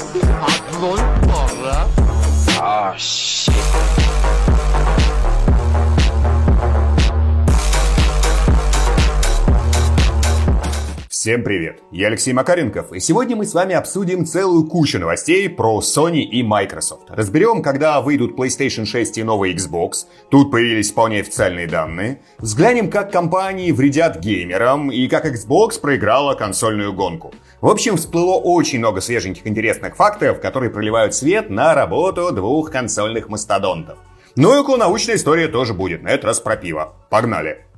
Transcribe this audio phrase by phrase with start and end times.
[0.00, 0.29] Bye.
[11.20, 11.82] Всем привет!
[11.90, 16.42] Я Алексей Макаренков, и сегодня мы с вами обсудим целую кучу новостей про Sony и
[16.42, 17.10] Microsoft.
[17.10, 22.22] Разберем, когда выйдут PlayStation 6 и новый Xbox, тут появились вполне официальные данные.
[22.38, 27.34] Взглянем, как компании вредят геймерам и как Xbox проиграла консольную гонку.
[27.60, 33.28] В общем, всплыло очень много свеженьких интересных фактов, которые проливают свет на работу двух консольных
[33.28, 33.98] мастодонтов.
[34.36, 36.94] Ну и около научная история тоже будет, на этот раз про пиво.
[37.10, 37.69] Погнали!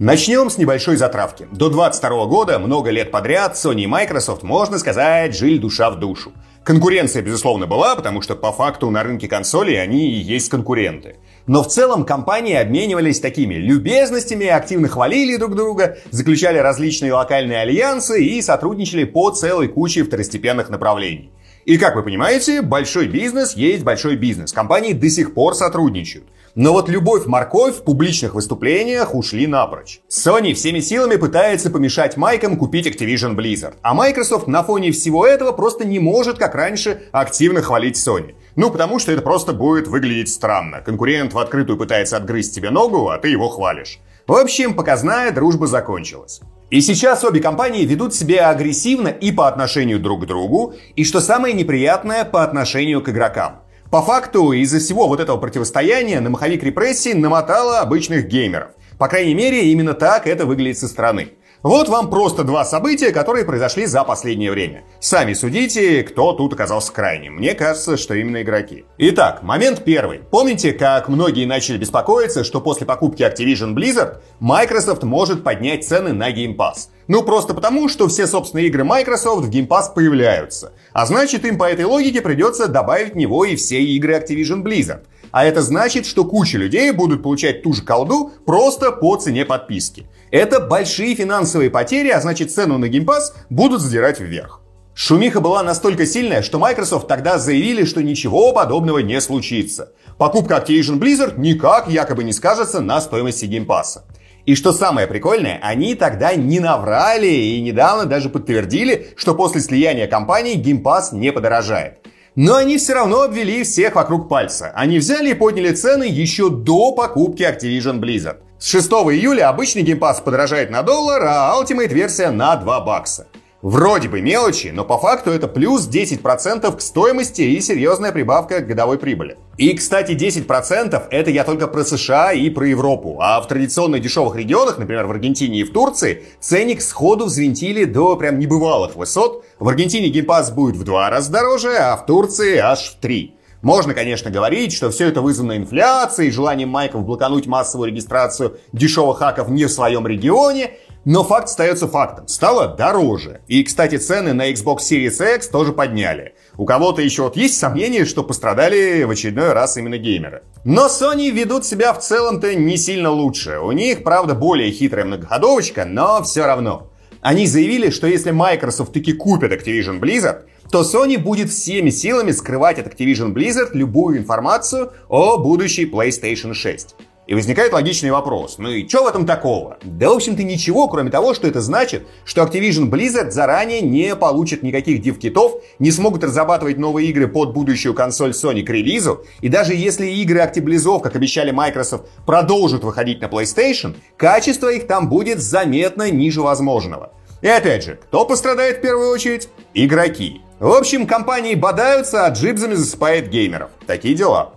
[0.00, 1.46] Начнем с небольшой затравки.
[1.52, 6.32] До 22 года, много лет подряд, Sony и Microsoft, можно сказать, жили душа в душу.
[6.64, 11.16] Конкуренция, безусловно, была, потому что по факту на рынке консолей они и есть конкуренты.
[11.46, 18.24] Но в целом компании обменивались такими любезностями, активно хвалили друг друга, заключали различные локальные альянсы
[18.24, 21.30] и сотрудничали по целой куче второстепенных направлений.
[21.70, 24.52] И как вы понимаете, большой бизнес есть большой бизнес.
[24.52, 26.26] Компании до сих пор сотрудничают.
[26.56, 30.00] Но вот любовь-морковь в публичных выступлениях ушли напрочь.
[30.10, 33.74] Sony всеми силами пытается помешать Майкам купить Activision Blizzard.
[33.82, 38.34] А Microsoft на фоне всего этого просто не может, как раньше, активно хвалить Sony.
[38.56, 40.80] Ну, потому что это просто будет выглядеть странно.
[40.80, 44.00] Конкурент в открытую пытается отгрызть тебе ногу, а ты его хвалишь.
[44.26, 46.40] В общем, показная дружба закончилась.
[46.70, 51.20] И сейчас обе компании ведут себя агрессивно и по отношению друг к другу, и что
[51.20, 53.62] самое неприятное, по отношению к игрокам.
[53.90, 58.70] По факту, из-за всего вот этого противостояния на маховик репрессий намотало обычных геймеров.
[58.98, 61.32] По крайней мере, именно так это выглядит со стороны.
[61.62, 64.84] Вот вам просто два события, которые произошли за последнее время.
[64.98, 67.34] Сами судите, кто тут оказался крайним.
[67.34, 68.86] Мне кажется, что именно игроки.
[68.96, 70.20] Итак, момент первый.
[70.20, 76.32] Помните, как многие начали беспокоиться, что после покупки Activision Blizzard Microsoft может поднять цены на
[76.32, 76.88] Game Pass?
[77.08, 80.72] Ну, просто потому, что все собственные игры Microsoft в Game Pass появляются.
[80.94, 85.02] А значит, им по этой логике придется добавить в него и все игры Activision Blizzard.
[85.32, 90.06] А это значит, что куча людей будут получать ту же колду просто по цене подписки.
[90.30, 94.60] Это большие финансовые потери, а значит цену на Pass будут задирать вверх.
[94.94, 99.92] Шумиха была настолько сильная, что Microsoft тогда заявили, что ничего подобного не случится.
[100.18, 104.02] Покупка Activision Blizzard никак якобы не скажется на стоимости Pass.
[104.46, 110.06] И что самое прикольное, они тогда не наврали и недавно даже подтвердили, что после слияния
[110.06, 111.99] компаний Pass не подорожает.
[112.36, 114.72] Но они все равно обвели всех вокруг пальца.
[114.74, 118.38] Они взяли и подняли цены еще до покупки Activision Blizzard.
[118.58, 123.26] С 6 июля обычный Game Pass подорожает на доллар, а Ultimate версия на 2 бакса.
[123.62, 128.66] Вроде бы мелочи, но по факту это плюс 10% к стоимости и серьезная прибавка к
[128.66, 129.36] годовой прибыли.
[129.58, 133.18] И, кстати, 10% это я только про США и про Европу.
[133.20, 138.16] А в традиционных дешевых регионах, например, в Аргентине и в Турции, ценник сходу взвинтили до
[138.16, 139.44] прям небывалых высот.
[139.58, 143.34] В Аргентине Game Pass будет в два раза дороже, а в Турции аж в три.
[143.60, 149.50] Можно, конечно, говорить, что все это вызвано инфляцией, желанием Майков блокануть массовую регистрацию дешевых хаков
[149.50, 152.28] не в своем регионе, но факт остается фактом.
[152.28, 153.40] Стало дороже.
[153.48, 156.34] И, кстати, цены на Xbox Series X тоже подняли.
[156.56, 160.42] У кого-то еще вот есть сомнения, что пострадали в очередной раз именно геймеры.
[160.64, 163.58] Но Sony ведут себя в целом-то не сильно лучше.
[163.60, 166.90] У них, правда, более хитрая многоходовочка, но все равно.
[167.22, 172.78] Они заявили, что если Microsoft таки купит Activision Blizzard, то Sony будет всеми силами скрывать
[172.78, 176.94] от Activision Blizzard любую информацию о будущей PlayStation 6.
[177.30, 178.56] И возникает логичный вопрос.
[178.58, 179.78] Ну и что в этом такого?
[179.84, 184.64] Да, в общем-то, ничего, кроме того, что это значит, что Activision Blizzard заранее не получит
[184.64, 189.74] никаких див-китов, не смогут разрабатывать новые игры под будущую консоль Sony к релизу, и даже
[189.74, 196.10] если игры Actiblizzов, как обещали Microsoft, продолжат выходить на PlayStation, качество их там будет заметно
[196.10, 197.12] ниже возможного.
[197.42, 199.48] И опять же, кто пострадает в первую очередь?
[199.72, 200.40] Игроки.
[200.58, 203.70] В общем, компании бодаются, а джибзами засыпает геймеров.
[203.86, 204.54] Такие дела.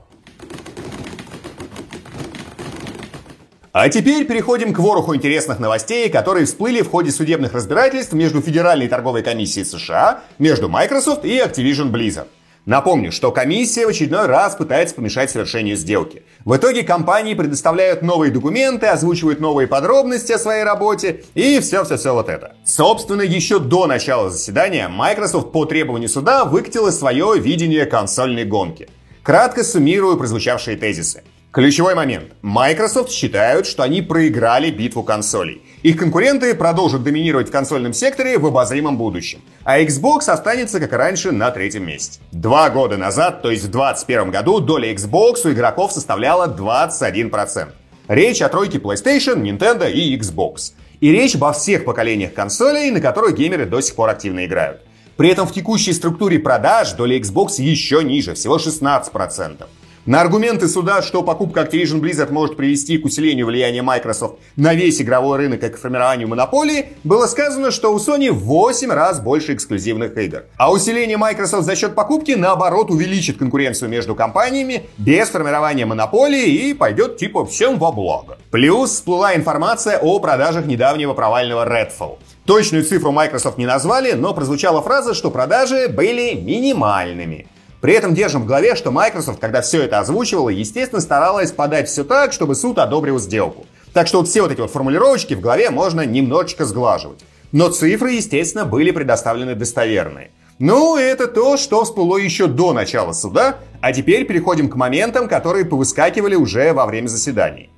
[3.74, 8.88] А теперь переходим к вороху интересных новостей, которые всплыли в ходе судебных разбирательств между Федеральной
[8.88, 12.28] торговой комиссией США, между Microsoft и Activision Blizzard.
[12.68, 16.22] Напомню, что комиссия в очередной раз пытается помешать совершению сделки.
[16.46, 22.30] В итоге компании предоставляют новые документы, озвучивают новые подробности о своей работе и все-все-все вот
[22.30, 22.56] это.
[22.64, 28.88] Собственно, еще до начала заседания Microsoft по требованию суда выкатила свое видение консольной гонки.
[29.24, 31.24] Кратко суммирую прозвучавшие тезисы.
[31.54, 32.32] Ключевой момент.
[32.42, 35.62] Microsoft считают, что они проиграли битву консолей.
[35.84, 39.40] Их конкуренты продолжат доминировать в консольном секторе в обозримом будущем.
[39.64, 42.20] А Xbox останется, как и раньше, на третьем месте.
[42.32, 47.68] Два года назад, то есть в 2021 году, доля Xbox у игроков составляла 21%.
[48.08, 50.74] Речь о тройке PlayStation, Nintendo и Xbox.
[51.02, 54.82] И речь обо всех поколениях консолей, на которых геймеры до сих пор активно играют.
[55.18, 59.68] При этом в текущей структуре продаж доля Xbox еще ниже, всего 16%.
[60.06, 65.02] На аргументы суда, что покупка Activision Blizzard может привести к усилению влияния Microsoft на весь
[65.02, 69.54] игровой рынок и к формированию монополии, было сказано, что у Sony в 8 раз больше
[69.54, 70.44] эксклюзивных игр.
[70.58, 76.74] А усиление Microsoft за счет покупки, наоборот, увеличит конкуренцию между компаниями без формирования монополии и
[76.74, 78.38] пойдет типа всем во благо.
[78.52, 82.18] Плюс всплыла информация о продажах недавнего провального Redfall.
[82.46, 87.48] Точную цифру Microsoft не назвали, но прозвучала фраза, что продажи были минимальными.
[87.84, 92.06] При этом держим в голове, что Microsoft, когда все это озвучивала, естественно, старалась подать все
[92.06, 93.66] так, чтобы суд одобрил сделку.
[93.92, 97.26] Так что вот все вот эти вот формулировочки в голове можно немножечко сглаживать.
[97.52, 100.32] Но цифры, естественно, были предоставлены достоверные.
[100.60, 105.66] Ну, это то, что всплыло еще до начала суда, а теперь переходим к моментам, которые
[105.66, 107.70] повыскакивали уже во время заседаний.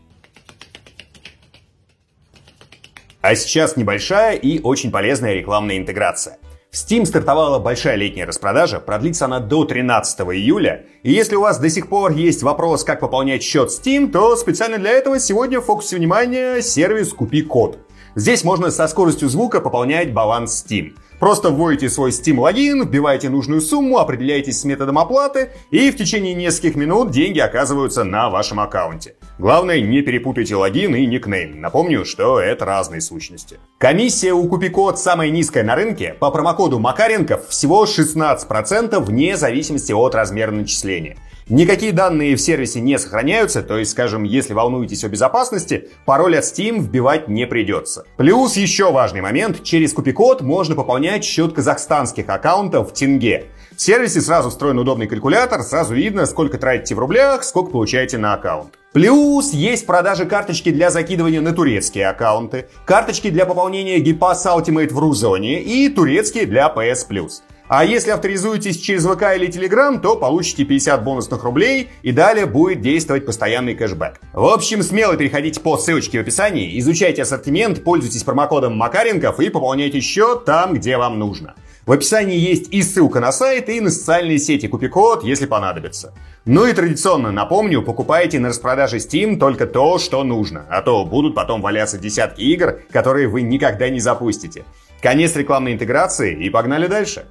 [3.21, 6.37] А сейчас небольшая и очень полезная рекламная интеграция.
[6.75, 10.87] В Steam стартовала большая летняя распродажа, продлится она до 13 июля.
[11.03, 14.77] И если у вас до сих пор есть вопрос, как пополнять счет Steam, то специально
[14.77, 17.84] для этого сегодня в фокусе внимания сервис «Купи код».
[18.15, 20.93] Здесь можно со скоростью звука пополнять баланс Steam.
[21.19, 26.33] Просто вводите свой Steam логин, вбиваете нужную сумму, определяетесь с методом оплаты, и в течение
[26.33, 29.15] нескольких минут деньги оказываются на вашем аккаунте.
[29.37, 31.59] Главное, не перепутайте логин и никнейм.
[31.59, 33.59] Напомню, что это разные сущности.
[33.79, 36.15] Комиссия у Купикод самая низкая на рынке.
[36.17, 41.17] По промокоду Макаренков всего 16% вне зависимости от размера начисления.
[41.47, 46.43] Никакие данные в сервисе не сохраняются, то есть, скажем, если волнуетесь о безопасности, пароль от
[46.43, 48.05] Steam вбивать не придется.
[48.17, 53.45] Плюс еще важный момент, через купикод можно пополнять счет казахстанских аккаунтов в тенге.
[53.77, 58.33] В сервисе сразу встроен удобный калькулятор, сразу видно, сколько тратите в рублях, сколько получаете на
[58.33, 58.73] аккаунт.
[58.91, 64.97] Плюс есть продажи карточки для закидывания на турецкие аккаунты, карточки для пополнения Gipass Ultimate в
[64.97, 67.41] Рузоне и турецкие для PS Plus.
[67.67, 72.81] А если авторизуетесь через ВК или Telegram, то получите 50 бонусных рублей и далее будет
[72.81, 74.21] действовать постоянный кэшбэк.
[74.33, 79.99] В общем, смело переходите по ссылочке в описании, изучайте ассортимент, пользуйтесь промокодом Макаренков и пополняйте
[79.99, 81.55] счет там, где вам нужно.
[81.87, 86.13] В описании есть и ссылка на сайт, и на социальные сети Купикод, если понадобится.
[86.45, 91.35] Ну и традиционно напомню, покупайте на распродаже Steam только то, что нужно, а то будут
[91.35, 94.65] потом валяться десятки игр, которые вы никогда не запустите.
[95.01, 97.25] Конец рекламной интеграции и погнали дальше.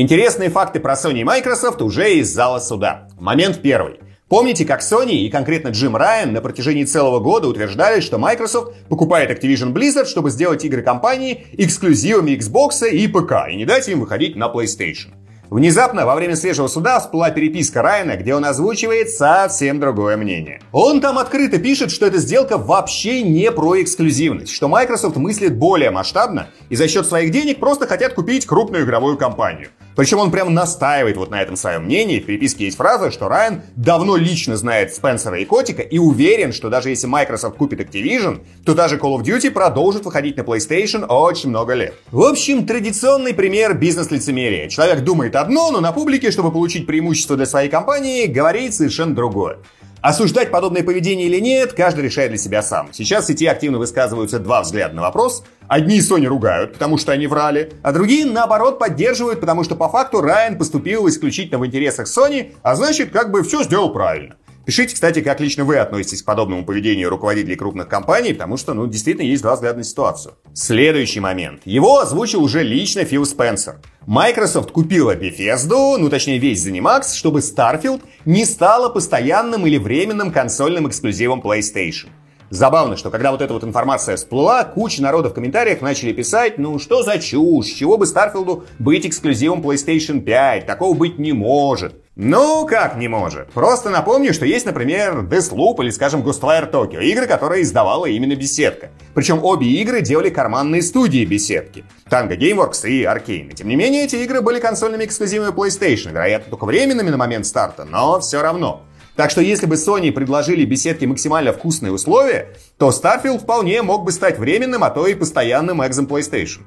[0.00, 3.08] Интересные факты про Sony и Microsoft уже из зала суда.
[3.18, 4.00] Момент первый.
[4.30, 9.30] Помните, как Sony и конкретно Джим Райан на протяжении целого года утверждали, что Microsoft покупает
[9.30, 14.36] Activision Blizzard, чтобы сделать игры компании эксклюзивами Xbox и ПК, и не дать им выходить
[14.36, 15.10] на PlayStation.
[15.50, 20.60] Внезапно во время свежего суда всплыла переписка Райана, где он озвучивает совсем другое мнение.
[20.70, 25.90] Он там открыто пишет, что эта сделка вообще не про эксклюзивность, что Microsoft мыслит более
[25.90, 29.68] масштабно и за счет своих денег просто хотят купить крупную игровую компанию.
[30.00, 32.20] Причем он прям настаивает вот на этом своем мнении.
[32.20, 36.70] В переписке есть фраза, что Райан давно лично знает Спенсера и Котика и уверен, что
[36.70, 41.50] даже если Microsoft купит Activision, то даже Call of Duty продолжит выходить на PlayStation очень
[41.50, 41.92] много лет.
[42.12, 44.70] В общем, традиционный пример бизнес-лицемерия.
[44.70, 49.58] Человек думает одно, но на публике, чтобы получить преимущество для своей компании, говорит совершенно другое.
[50.02, 52.88] Осуждать подобное поведение или нет, каждый решает для себя сам.
[52.92, 55.44] Сейчас в сети активно высказываются два взгляда на вопрос.
[55.68, 60.22] Одни Sony ругают, потому что они врали, а другие, наоборот, поддерживают, потому что по факту
[60.22, 64.36] Райан поступил исключительно в интересах Sony, а значит, как бы все сделал правильно.
[64.66, 68.86] Пишите, кстати, как лично вы относитесь к подобному поведению руководителей крупных компаний, потому что, ну,
[68.86, 70.34] действительно есть два взгляда на ситуацию.
[70.52, 71.62] Следующий момент.
[71.64, 73.80] Его озвучил уже лично Фил Спенсер.
[74.06, 80.88] Microsoft купила Bethesda, ну точнее весь ZeniMax, чтобы Starfield не стала постоянным или временным консольным
[80.88, 82.08] эксклюзивом PlayStation.
[82.50, 86.80] Забавно, что когда вот эта вот информация всплыла, куча народа в комментариях начали писать, ну
[86.80, 91.94] что за чушь, чего бы Старфилду быть эксклюзивом PlayStation 5, такого быть не может.
[92.22, 93.50] Ну, как не может?
[93.52, 98.90] Просто напомню, что есть, например, Deathloop или, скажем, Ghostwire Tokyo, игры, которые издавала именно беседка.
[99.14, 101.82] Причем обе игры делали карманные студии беседки.
[102.10, 103.54] Tango Gameworks и Arkane.
[103.54, 107.86] Тем не менее, эти игры были консольными эксклюзивами PlayStation, вероятно, только временными на момент старта,
[107.86, 108.82] но все равно.
[109.16, 114.12] Так что если бы Sony предложили беседке максимально вкусные условия, то Starfield вполне мог бы
[114.12, 116.60] стать временным, а то и постоянным экзом PlayStation.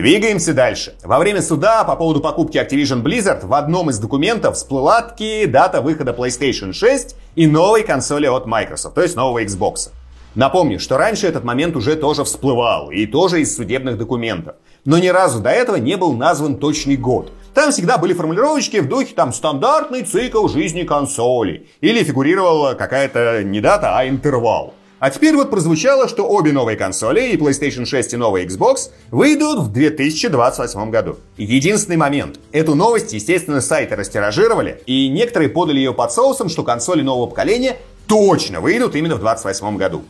[0.00, 0.94] Двигаемся дальше.
[1.02, 5.80] Во время суда по поводу покупки Activision Blizzard в одном из документов всплыла таки дата
[5.80, 9.90] выхода PlayStation 6 и новой консоли от Microsoft, то есть нового Xbox.
[10.36, 14.54] Напомню, что раньше этот момент уже тоже всплывал, и тоже из судебных документов.
[14.84, 17.32] Но ни разу до этого не был назван точный год.
[17.52, 21.66] там всегда были формулировочки в духе там стандартный цикл жизни консоли.
[21.80, 24.74] Или фигурировала какая-то не дата, а интервал.
[25.00, 29.60] А теперь вот прозвучало, что обе новые консоли, и PlayStation 6, и новый Xbox, выйдут
[29.60, 31.18] в 2028 году.
[31.36, 32.40] Единственный момент.
[32.50, 37.76] Эту новость, естественно, сайты растиражировали, и некоторые подали ее под соусом, что консоли нового поколения
[38.08, 40.02] точно выйдут именно в 2028 году.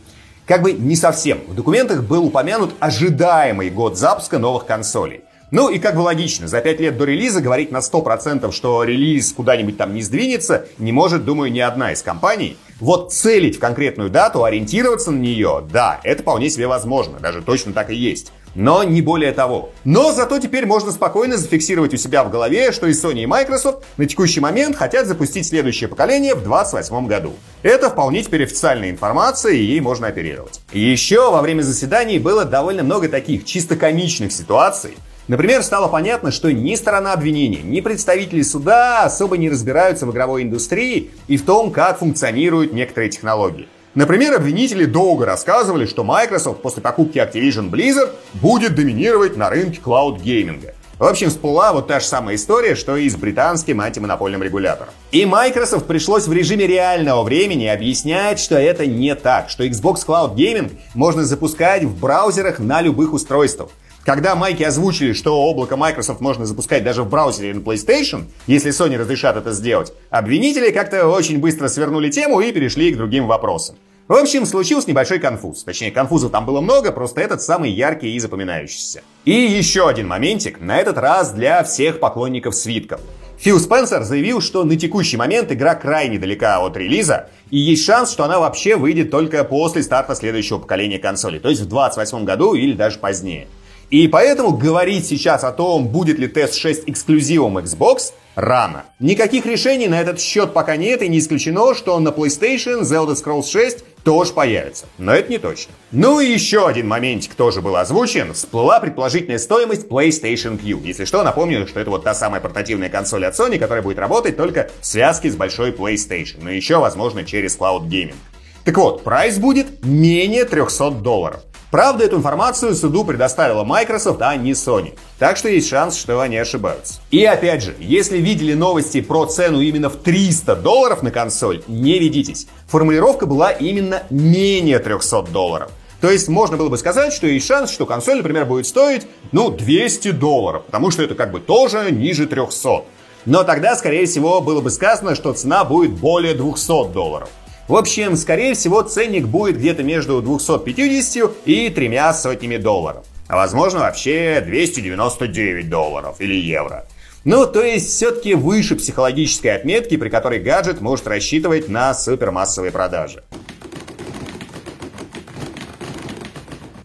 [0.47, 1.41] Как бы не совсем.
[1.47, 5.21] В документах был упомянут ожидаемый год запуска новых консолей.
[5.51, 9.33] Ну и как бы логично, за 5 лет до релиза говорить на 100%, что релиз
[9.33, 12.55] куда-нибудь там не сдвинется, не может, думаю, ни одна из компаний.
[12.79, 17.73] Вот целить в конкретную дату, ориентироваться на нее, да, это вполне себе возможно, даже точно
[17.73, 18.31] так и есть.
[18.55, 19.69] Но не более того.
[19.83, 23.83] Но зато теперь можно спокойно зафиксировать у себя в голове, что и Sony и Microsoft
[23.97, 27.33] на текущий момент хотят запустить следующее поколение в 2028 году.
[27.61, 30.61] Это вполне теперь официальная информация, и ей можно оперировать.
[30.73, 34.95] Еще во время заседаний было довольно много таких чисто комичных ситуаций,
[35.29, 40.41] Например, стало понятно, что ни сторона обвинения, ни представители суда особо не разбираются в игровой
[40.41, 43.67] индустрии и в том, как функционируют некоторые технологии.
[43.93, 50.73] Например, обвинители долго рассказывали, что Microsoft после покупки Activision Blizzard будет доминировать на рынке клауд-гейминга.
[50.97, 54.93] В общем, всплыла вот та же самая история, что и с британским антимонопольным регулятором.
[55.11, 60.33] И Microsoft пришлось в режиме реального времени объяснять, что это не так, что Xbox Cloud
[60.33, 63.69] Gaming можно запускать в браузерах на любых устройствах.
[64.05, 68.97] Когда майки озвучили, что облако Microsoft можно запускать даже в браузере на PlayStation, если Sony
[68.97, 73.75] разрешат это сделать, обвинители как-то очень быстро свернули тему и перешли к другим вопросам.
[74.07, 75.63] В общем, случился небольшой конфуз.
[75.63, 79.03] Точнее, конфузов там было много, просто этот самый яркий и запоминающийся.
[79.23, 83.01] И еще один моментик, на этот раз для всех поклонников свитков.
[83.37, 88.11] Фил Спенсер заявил, что на текущий момент игра крайне далека от релиза, и есть шанс,
[88.11, 92.55] что она вообще выйдет только после старта следующего поколения консолей, то есть в 2028 году
[92.55, 93.47] или даже позднее.
[93.89, 98.85] И поэтому говорить сейчас о том, будет ли TS6 эксклюзивом Xbox, рано.
[98.99, 103.49] Никаких решений на этот счет пока нет, и не исключено, что на PlayStation Elder Scrolls
[103.49, 104.85] 6 тоже появится.
[104.97, 105.73] Но это не точно.
[105.91, 108.33] Ну и еще один моментик тоже был озвучен.
[108.33, 110.85] Всплыла предположительная стоимость PlayStation Q.
[110.85, 114.37] Если что, напомню, что это вот та самая портативная консоль от Sony, которая будет работать
[114.37, 116.37] только в связке с большой PlayStation.
[116.41, 118.15] Но еще, возможно, через Cloud Gaming.
[118.63, 121.41] Так вот, прайс будет менее 300 долларов.
[121.71, 124.97] Правда, эту информацию суду предоставила Microsoft, а не Sony.
[125.19, 126.95] Так что есть шанс, что они ошибаются.
[127.11, 131.99] И опять же, если видели новости про цену именно в 300 долларов на консоль, не
[131.99, 132.47] ведитесь.
[132.67, 135.69] Формулировка была именно менее 300 долларов.
[136.01, 139.51] То есть можно было бы сказать, что есть шанс, что консоль, например, будет стоить, ну,
[139.51, 142.85] 200 долларов, потому что это как бы тоже ниже 300.
[143.25, 147.29] Но тогда, скорее всего, было бы сказано, что цена будет более 200 долларов.
[147.69, 153.05] В общем, скорее всего, ценник будет где-то между 250 и тремя сотнями долларов.
[153.27, 156.87] А возможно вообще 299 долларов или евро.
[157.25, 163.21] Ну, то есть все-таки выше психологической отметки, при которой гаджет может рассчитывать на супермассовые продажи.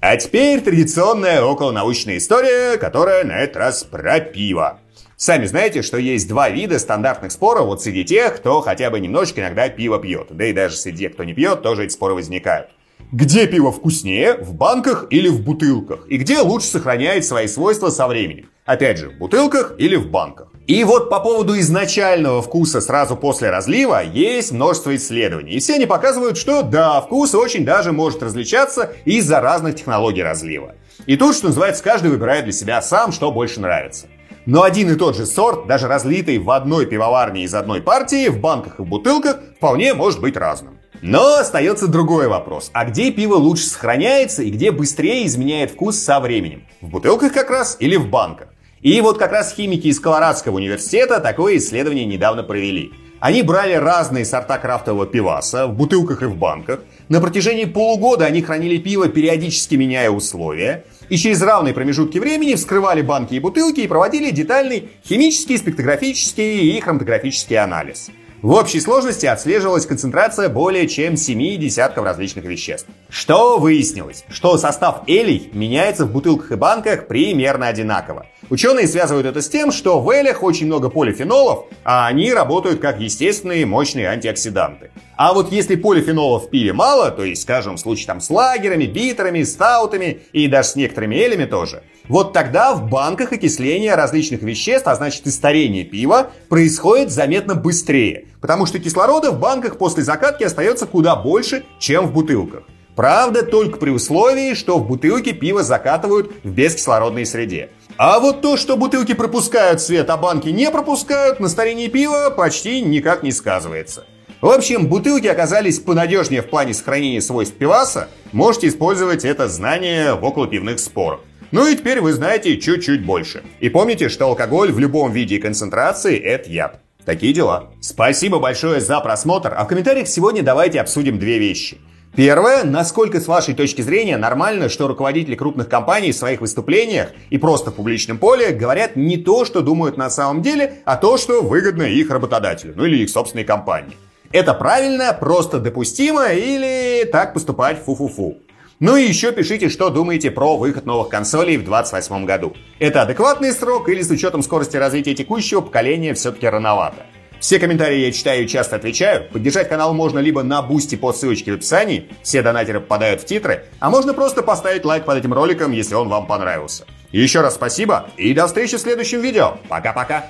[0.07, 4.81] А теперь традиционная околонаучная история, которая на этот раз про пиво.
[5.17, 9.41] Сами знаете, что есть два вида стандартных споров вот среди тех, кто хотя бы немножечко
[9.41, 10.27] иногда пиво пьет.
[10.29, 12.69] Да и даже среди тех, кто не пьет, тоже эти споры возникают.
[13.13, 16.07] Где пиво вкуснее, в банках или в бутылках?
[16.07, 18.51] И где лучше сохраняет свои свойства со временем?
[18.67, 20.49] Опять же, в бутылках или в банках?
[20.67, 25.53] И вот по поводу изначального вкуса сразу после разлива есть множество исследований.
[25.53, 30.75] И все они показывают, что да, вкус очень даже может различаться из-за разных технологий разлива.
[31.05, 34.07] И тут, что называется, каждый выбирает для себя сам, что больше нравится.
[34.47, 38.41] Но один и тот же сорт, даже разлитый в одной пивоварне из одной партии, в
[38.41, 40.79] банках и в бутылках, вполне может быть разным.
[41.03, 42.71] Но остается другой вопрос.
[42.73, 46.67] А где пиво лучше сохраняется и где быстрее изменяет вкус со временем?
[46.81, 48.54] В бутылках как раз или в банках?
[48.85, 52.93] И вот как раз химики из Колорадского университета такое исследование недавно провели.
[53.19, 56.81] Они брали разные сорта крафтового пиваса в бутылках и в банках.
[57.09, 63.01] На протяжении полугода они хранили пиво, периодически меняя условия и через равные промежутки времени вскрывали
[63.01, 68.11] банки и бутылки и проводили детальный химический, спектрографический и хроматографический анализ.
[68.45, 72.87] В общей сложности отслеживалась концентрация более чем 7 десятков различных веществ.
[73.09, 74.27] Что выяснилось?
[74.29, 78.27] Что состав элей меняется в бутылках и банках примерно одинаково.
[78.51, 83.01] Ученые связывают это с тем, что в элях очень много полифенолов, а они работают как
[83.01, 84.91] естественные мощные антиоксиданты.
[85.17, 88.85] А вот если полифенолов в пиве мало, то есть, скажем, в случае там с лагерами,
[88.85, 94.87] битерами, стаутами и даже с некоторыми элями тоже, вот тогда в банках окисление различных веществ,
[94.87, 100.45] а значит и старение пива, происходит заметно быстрее, потому что кислорода в банках после закатки
[100.45, 102.65] остается куда больше, чем в бутылках.
[102.95, 107.71] Правда, только при условии, что в бутылке пиво закатывают в бескислородной среде.
[107.97, 112.83] А вот то, что бутылки пропускают цвет, а банки не пропускают, на старении пива почти
[112.83, 114.05] никак не сказывается.
[114.41, 118.09] В общем, бутылки оказались понадежнее в плане сохранения свойств пиваса.
[118.33, 121.21] Можете использовать это знание в околопивных спорах.
[121.55, 123.45] Ну и теперь вы знаете чуть-чуть больше.
[123.61, 126.81] И помните, что алкоголь в любом виде и концентрации– это яд.
[127.05, 127.71] Такие дела.
[127.81, 131.79] Спасибо большое за просмотр, а в комментариях сегодня давайте обсудим две вещи.
[132.17, 137.39] Первое, насколько с вашей точки зрения нормально, что руководители крупных компаний в своих выступлениях и
[137.39, 141.41] просто в публичном поле говорят не то, что думают на самом деле, а то, что
[141.41, 143.97] выгодно их работодателю, ну или их собственной компании.
[144.33, 148.39] Это правильно, просто допустимо или так поступать фу-фу-фу.
[148.85, 152.53] Ну и еще пишите, что думаете про выход новых консолей в 2028 году.
[152.79, 157.07] Это адекватный срок или с учетом скорости развития текущего поколения все-таки рановато?
[157.41, 159.31] Все комментарии я читаю и часто отвечаю.
[159.31, 163.65] Поддержать канал можно либо на бусте по ссылочке в описании, все донатеры попадают в титры,
[163.81, 166.85] а можно просто поставить лайк под этим роликом, если он вам понравился.
[167.11, 169.57] Еще раз спасибо и до встречи в следующем видео.
[169.71, 170.27] Пока-пока.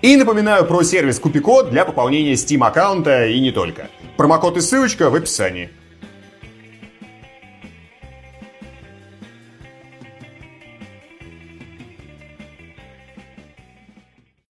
[0.00, 3.90] И напоминаю про сервис Купикод для пополнения Steam аккаунта и не только.
[4.16, 5.68] Промокод и ссылочка в описании.